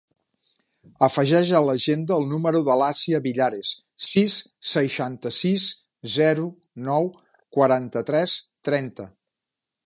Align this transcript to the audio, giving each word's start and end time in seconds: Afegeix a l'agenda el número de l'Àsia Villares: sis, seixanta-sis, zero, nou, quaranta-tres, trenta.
Afegeix 1.07 1.49
a 1.57 1.59
l'agenda 1.65 2.15
el 2.21 2.25
número 2.31 2.61
de 2.69 2.77
l'Àsia 2.81 3.19
Villares: 3.25 3.73
sis, 4.07 4.39
seixanta-sis, 4.71 5.67
zero, 6.17 6.49
nou, 6.89 7.07
quaranta-tres, 7.59 8.37
trenta. 8.71 9.09